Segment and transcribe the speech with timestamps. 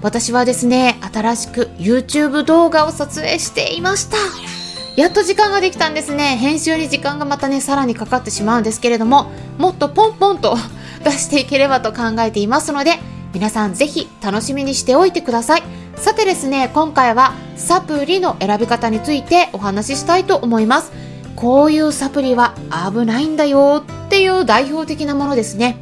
[0.00, 4.16] 私はですね、新しく YouTube 動画を撮影していました。
[4.94, 6.36] やっと時間ができたんですね。
[6.36, 10.56] 編集に時間がまたね、さらにかかってしまうんですけれども、もっとポンポンと
[11.02, 13.00] 出していければと考えていますので、
[13.34, 15.64] 皆さんぜひ楽しみにしておいてください。
[15.96, 20.92] さてですね、今回はサプリの選び方についてお話ししたいと思います。
[21.34, 22.54] こういうサプリは
[22.92, 25.76] 危ないんだよっていう代表的なものですね。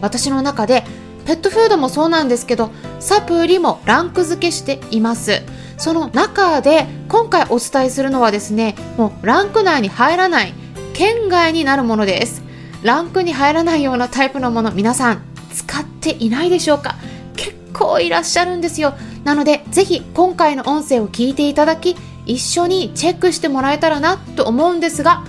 [0.00, 0.84] 私の中で
[1.26, 5.42] ペットフードもそうなんですけどサプリもランク付けしています。
[5.76, 10.54] その中で今回お伝えするのはですねもうランク内に入らない
[10.94, 12.42] 県外になるものです。
[12.82, 16.94] ランクに入らないようなタイプのもの皆さん使っていないでしょうか？
[17.36, 18.94] 結構いらっしゃるんですよ。
[19.24, 25.24] なのでぜひ今回の音声を聞いていただき一緒にチェックしてもらえたらなと思うんですが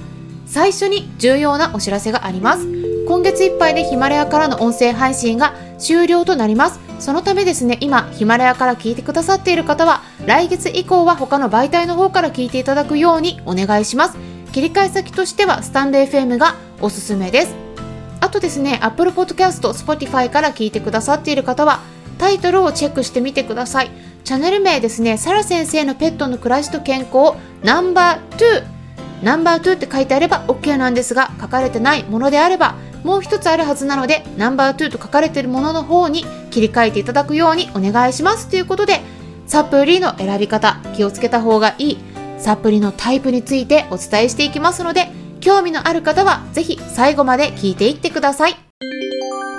[0.46, 2.87] 最初に重要なお知らせがあります。
[3.08, 6.82] 今月いっぱいでヒマラヤからの音声配信が終了となります。
[7.00, 14.18] そのためですね今ヒマラヤから聞いてくださっている方は来月以降は他の媒体の方から聞いていただくようにお願いします。
[14.52, 17.56] 切り替え先としてはスタンレー FM がおすすめです。
[18.20, 21.80] あとですね Apple Podcast、Spotify から聞いてくださっている方は
[22.18, 23.92] タイトルをチェックしてみてください。
[24.26, 32.76] チャンネル名ですねサラ先生のペットの暮らしと健康ナンバー2ナンバー2って書いてあれば OK なんですが書かれてないものであれば
[33.08, 39.00] もう一つあるはずなのでナンバー2と書かれているものの方に切り替えていただくようにお願いしますということで
[39.46, 41.98] サプリの選び方気をつけた方がいい
[42.38, 45.08] サプリのタイプについてお伝えしていきますので
[45.40, 48.58] 興味のある方はぜひ最後まで聞いていってください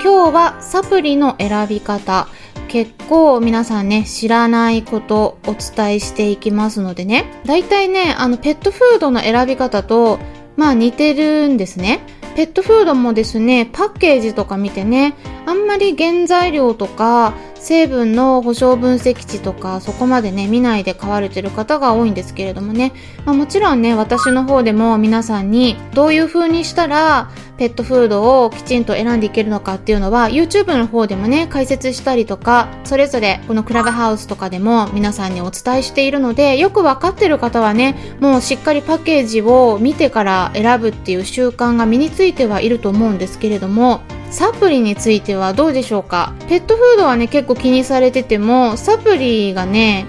[0.05, 2.29] 今日はサプリの選び方
[2.69, 7.41] 結構皆さんね、知らないことお伝えしていきますのでね。
[7.47, 10.19] 大体ね、あのペットフードの選び方と、
[10.59, 12.18] まあ似てるんですね。
[12.39, 22.93] ペットフードもですね、パッケージとか見てね、あんまり原材料とか成分の保証分析値とかそこまでね、見ないで買われてる方が多いんですけれどもね、
[23.25, 46.35] まあ、もちろんね、私の方でも皆さんにどういう風にしたらペットフードをきちんと選んでいけるのかっていうのは YouTube の方でもね解説したりとかそれぞれこのクラブハウスとかでも皆さんにお伝えしているのでよくわかってる方はねもうしっかりパッケージを見てから選ぶっていう習慣が身についてはいると思うんですけれどもサプリについてはどうでしょうか？
[46.49, 50.07] ペットフードはね結構気にされててもサプリがね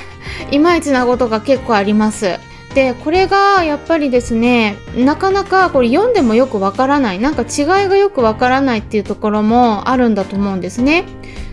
[0.50, 2.38] いまいちなことが結構あります。
[2.74, 7.18] でこれがやっぱりですねなかなかこれ読んでもよくわからない。
[7.18, 11.04] なんか違いがよくわからないっていうところもあるんだと思うんですね。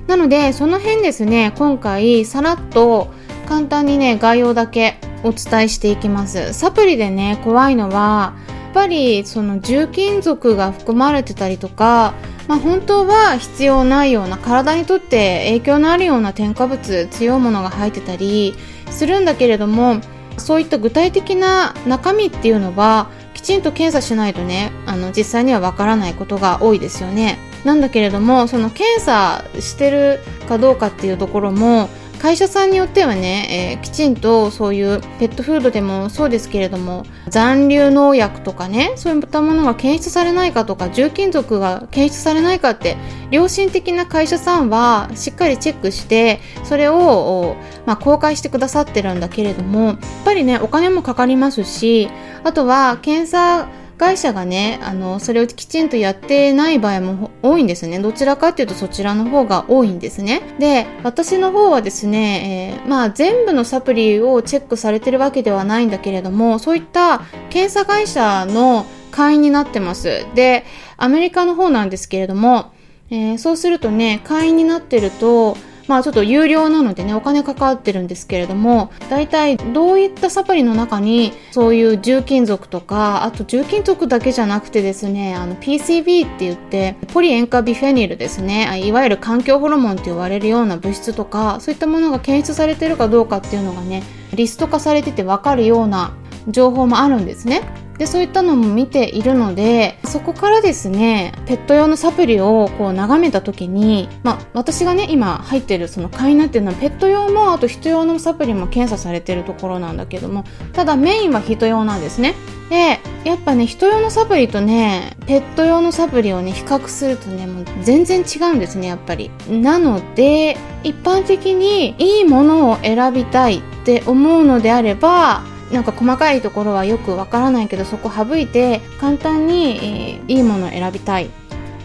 [0.08, 3.08] なのでその辺ですね今回さらっと
[3.48, 6.54] 簡単にね概要だけお伝えしていきます。
[6.54, 8.34] サプリでね怖いのは
[8.74, 12.14] ぱりその重金属が含まれてたりとか
[12.48, 18.54] まあ、本当は必要ないような体にとって影響のあるような添加物強いものが入ってたり
[18.90, 20.02] するんだけれども
[20.38, 27.38] そういった具体的な中身っていうのはきちんと検査しないとねあの実際にはわからないことが多いですよね。
[27.66, 30.20] なんだけれどもその検査してる
[30.50, 31.88] かどうかっていうところも
[32.24, 42.96] 会社さんによってはね、えー、きちんとそういうペットフードでもそうですけれども残留農薬とかねそういったものが検出されないかとか重金属が検出されないかって
[43.30, 52.08] 良心的な会社さんはしっかりチェックしてそれを、まあ、公開してくださってるんだけれどもやっぱりねお金もかかりますし
[52.46, 53.68] あとは検査
[53.98, 58.00] 会社がね、あの、それをきちんとやってない場合も多いんですね。
[58.00, 60.42] どちらかっていうとそちらの方が多いんですね。
[60.60, 70.26] で、私の方はですね、えー、まあ全部のサプリをチェックされてるわけではないんだけれども、そういった検査会社の会員になってます。
[70.36, 70.66] で、
[70.98, 72.72] アメリカの方なんですけれども、
[73.10, 75.56] えー、そうするとね、会員になってると、
[75.88, 94.04] まあちょっと有料なのでね、お金かかってるんですけれども、大体どういったサプリの中にそういう重金属とか、あと重金属だけじゃなくてですね、あの PCB って言って、ポリ塩化ビフェニルですね、いわゆる環境ホルモンって言われるような物質とか、そういったものが検出されてるかどうかっていうのがね、
[94.34, 96.14] リスト化されててわかるような
[96.48, 97.62] 情報もあるんですね。
[97.98, 110.44] でそういったのも見ているのでそこからですねペット用のサプリをこう眺めた時に、まあ、私がね今入ってるその会員なっていうのはペット用もあと人用のサプリも検査されてるところなんだけども
[110.74, 112.36] ただメインは人用なんですね。
[112.70, 119.30] でやっぱね人用のサプリとねペット用のサプリをね比較するとねもう全然違うんですねやっぱり。
[119.50, 131.30] なので一般的にいいものを選びたいって思うのであればなんか細かいところはよくわからないけどそこ省いて簡単に、えー、いいものを選びたい。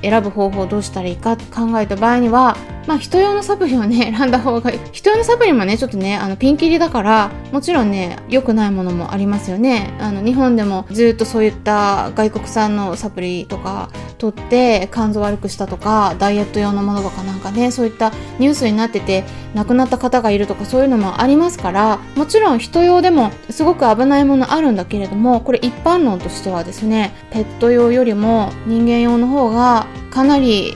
[0.02, 2.56] 選ぶ方法をどうしたらいいか考えた場合には
[2.88, 4.78] まあ人用のサプリをね 選んだ方がいい。
[4.92, 9.92] 人用のサプリもねちょっとねあのピンキリだからもちろんね良くないものもありますよね。
[10.00, 19.24] あの日本でもずっとそういった外国産のサプリとか取って肝臓悪くしたとかダイエット用のものとかなんかねそういったニュースになってて
[19.54, 30.74] 亡くなった方がいるとかそういうのもありますからもちろん人用でもすごく危ないものあるんだけれどもこれ一般論としてはですねペット用よりも人間用の方がかなり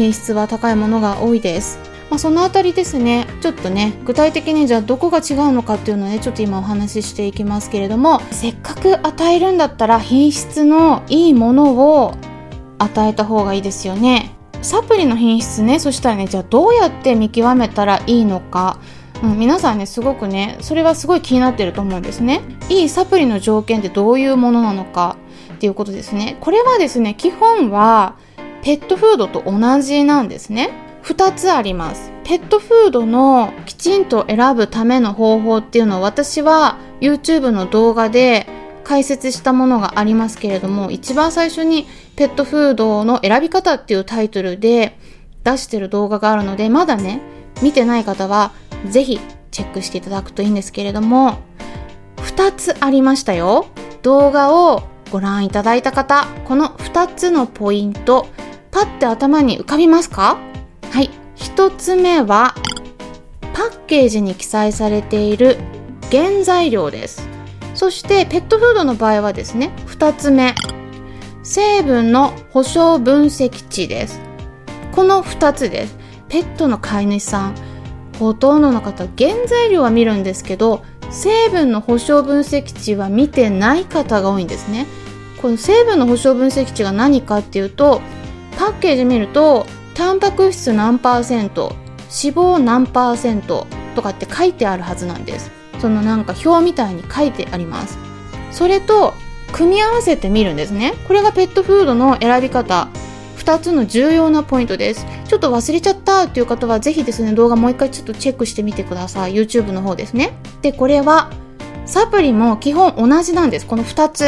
[0.00, 1.78] 品質は高いものが多いです。
[2.08, 12.14] まあ、そのあたりですね、ちょっとね、具体的にじゃあどこが違うのかっていうのをね、ちょっと今お話ししていきますけれども、せっかく与えるんだったら品質のいいものを
[12.78, 14.34] 与えた方がいいですよね。
[14.62, 18.78] サプリの品質ね、そしたらね、じゃあどうやって見極めたらいいのか。
[19.22, 22.40] うん、皆さんね、すごくね、それはすごい気になってると思うんですね。
[22.70, 25.18] いいサプリの条件ってどういうものなのか
[25.52, 26.38] っていうことですね。
[26.40, 28.14] これはですね、基本は、
[28.62, 30.70] ペットフードと同じなんですね。
[31.04, 32.12] 2つあります。
[32.24, 38.46] ペットフードのきちんと選ぶための方法っていうのを私は YouTube の動画で
[38.84, 41.86] 解説したものがありますけれども、一番最初に
[42.16, 44.98] ペットフードの選び方っていうタイトルで
[45.44, 47.20] 出してる動画があるので、まだね、
[47.62, 48.52] 見てない方は
[48.88, 49.18] ぜひ
[49.50, 51.38] チェックしていただくといいんですけれども、
[52.18, 53.66] 2つありましたよ。
[54.02, 58.28] 動画をご覧いただいた方、この2つのポイント、
[58.70, 60.38] パッて頭に浮かびますか？
[60.90, 61.10] はい。
[61.34, 62.54] 一つ目は、
[63.52, 65.58] パッケージに記載されている
[66.10, 67.28] 原材料です。
[67.74, 70.54] そして、ペットフードの場合はですね、二つ目、
[71.42, 74.20] 成分の保証分析値です。
[74.92, 75.96] この二つです。
[76.28, 77.54] ペットの飼い主さん、
[78.18, 84.86] ほとんどの方、原材料は見るんですけど、成分の保証分析値は見てない方が多いんですね。
[85.40, 88.00] この成分の保証分析値が何かっていうと、
[88.60, 95.50] パッケージ見るとタンパク質何パーセント脂肪何パーセントとかって書いてあるはずなんです。
[95.80, 97.96] そのなんか表みたいに書いてあります。
[98.50, 99.14] それと
[99.54, 100.92] 組み合わせてみるんですね。
[101.08, 102.88] これがペットフードの選び方。
[103.38, 105.06] 2つの重要なポイントです。
[105.26, 109.32] ちょっと忘れちゃったっていう方はぜひですね動画もう一回ちょっとチェックしてみてください。
[109.32, 110.34] YouTube の方ですね。
[110.60, 111.30] でこれは
[111.86, 113.66] サプリも基本同じなんです。
[113.66, 114.26] この2つ。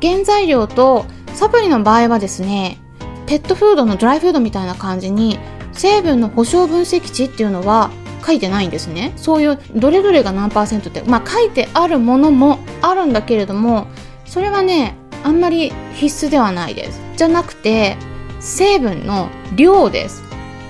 [0.00, 1.04] 原材料と
[1.34, 2.78] サプリの場合はですね
[3.26, 5.38] ペットフードのドライフードみたいな感じに
[5.72, 7.90] 成分の保証分析値っていうのは
[8.24, 9.12] 書いてないんですね。
[9.16, 13.86] そういうどれどれが何パーセントってまあ書いてあるものもあるんだけれども
[14.24, 17.00] それはねあんまり必須ではないです。
[17.16, 17.96] じゃなくて
[18.40, 20.22] 成分の量です。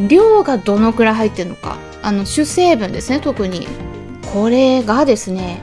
[0.08, 1.78] 量がどのくらい入ってるのか。
[2.02, 3.66] あの主成分ですね特に。
[4.32, 5.60] これがですね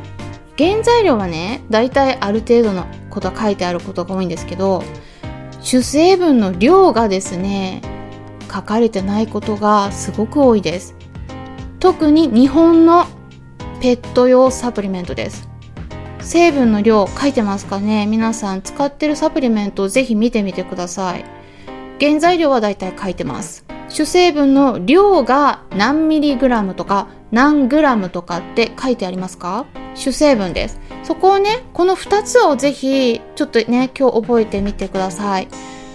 [0.57, 4.83] 原材料はねだいたいある程度のことは書いてあることが多いんですけど
[5.63, 7.81] 主成分の量がですね
[8.53, 10.93] 書かれてないことがすごく多いです。
[11.79, 13.05] 特に日本の
[13.81, 15.49] ペット用サプリメントです。
[16.19, 18.05] 成分の量書いてますかね？
[18.05, 21.25] 皆さん使ってるサプリメントをぜひ見てみてください。
[21.99, 23.65] 原材料はだいたい書いてます。
[23.89, 29.65] 主成分の量が何ミリグラムとか何グラムとかって書いてありますか？
[29.95, 30.79] 主成分です。
[31.03, 35.47] そこをねこの2つをぜひちょっとね今日覚えてみてください。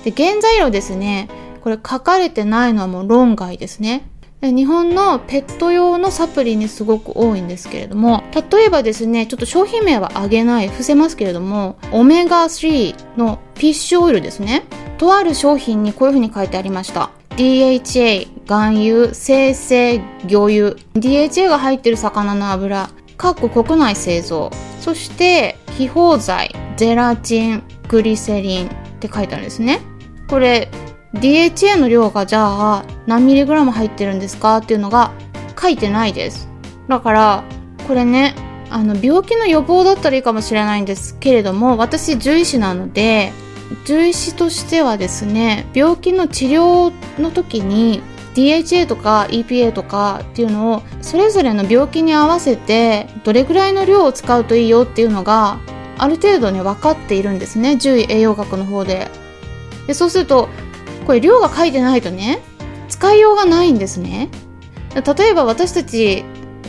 [0.05, 1.29] で原材料ですね。
[1.63, 4.09] これ書かれてないのはもう論外ですね。
[4.41, 8.23] で日本のペット用のサプリにすごく多いんですけれども
[8.53, 14.65] 例えばですねちょっと商品名は挙げない伏せますけれどもオメガ3のフィッシュオイルですね。
[14.99, 17.11] とある商品にこういうふうに書いてありました。
[17.37, 20.77] DHA 含有生成魚油。
[20.95, 22.91] DHA が入ってる魚の油。
[23.17, 24.51] 各国内製造。
[24.89, 29.83] そして非包材ゼラチングリセリンって書いてあるんですね。
[30.29, 30.71] これ
[31.13, 34.57] DHA の量がじゃあ何ミリグラム入ってるんですか？
[34.57, 35.13] っていうのが
[35.61, 36.49] 書いてないです。
[36.89, 37.45] だから
[37.87, 38.35] これね
[38.71, 43.31] あの病気の予防だったらいいかもしれないんですけれども私獣医師なので
[43.85, 48.01] 獣医師としてはですね病気の治療の時に
[48.39, 55.59] DHA とか EPA とかっていうのをそれぞれの病気に合わせてどれぐらいの量を使うといいよっていうのが
[55.99, 59.09] ある程度ね分かっているんですね獣医栄養学の方で。
[59.89, 60.49] でそうすると
[61.07, 62.41] これ量が書いてないとね
[62.89, 64.29] 使いようがないんですね。
[64.95, 66.25] 例えば私たち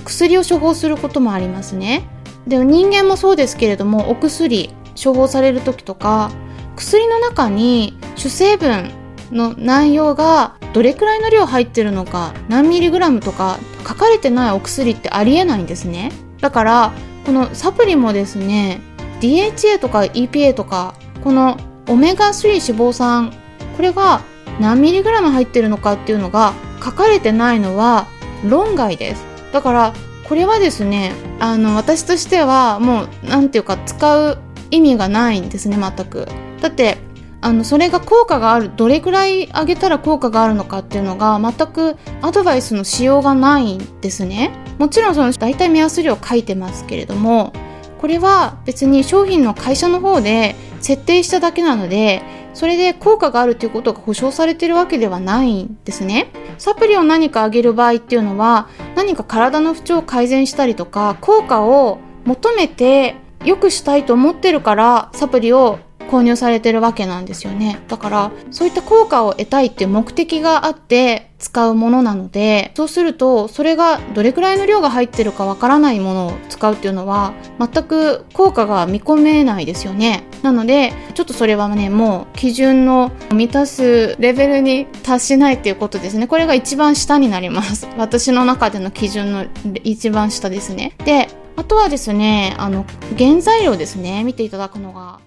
[0.05, 2.07] 薬を処方することもありますね。
[2.47, 6.31] で人間もそうですけれどもお薬処方される時とか
[6.75, 8.91] 薬の中に主成分
[9.31, 16.11] の内容がどれくらいの量入ってるのか何ミリグラムとか書かれてないお薬ってありえないんですね。
[16.41, 16.91] だから
[17.25, 18.81] このサプリもですね
[19.21, 21.57] DHA とか EPA とかこの
[21.87, 23.33] オメガ3脂肪酸
[23.75, 24.21] これが
[24.59, 28.07] 何ミリグラム入ってるのかっていうのが書かれてないのは
[28.47, 29.25] 論外です。
[29.51, 29.93] だから
[30.27, 34.37] これはですねあの私としてはもう何ていうか使う
[34.71, 36.27] 意味がないんですね全く。
[36.61, 36.97] だって
[37.41, 44.51] あのそれが効果があるどれくらい上げたら効果があるのかっていうのが全くアドバイスのしようがないんですね。
[44.77, 47.53] もちろんその大体目安量書いてますけれども
[47.99, 52.21] これは別に商品の会社の方で設定しただけなので
[52.53, 56.31] それで効果があるということが保証されてるわけではないんですね。
[56.57, 63.15] サプリを何かあげる場合っていうのは何か体の不調を改善したりとか効果を求めて
[63.45, 65.79] 良くしたいと思ってるからサプリを
[66.09, 67.79] 購入されてるわけなんですよね。
[67.87, 80.23] だから、そういった効果を得たいっていう目的があって使うものなので、そうすると、それがどれくらいの量が入ってるかわからないものを使うっていうのは、全く効果が見込めないですよね。
[80.43, 86.27] なので、ちょっとそれはね、もう基準の満たすレベルに達しないっていうことですね。
[86.27, 87.87] これが一番下になります。
[87.97, 89.45] 私の中での基準の
[89.83, 90.93] 一番下ですね。
[91.05, 92.85] で、あとはですね、あの、
[93.17, 95.19] 原材料ですね、見ていただくのが。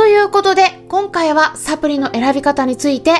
[0.00, 3.16] ということで、今回はサプリの選び方について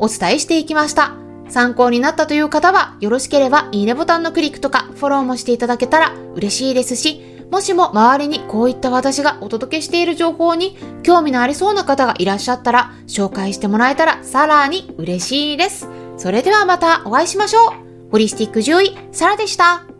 [0.00, 1.14] お伝えしていきました。
[1.48, 7.22] 参考になったという方は、よろしければいいねボタンのクリックとかフォローもしていただけたら嬉しいですし、
[7.52, 15.88] もしも周りにこういった私がお届けしている情報に興味のありそうな方がいらっしゃったら、紹介してもらえたらさらに嬉しいです。
[16.16, 18.10] それではまたお会いしましょう。
[18.10, 19.93] ホリスティック獣医、サラでした。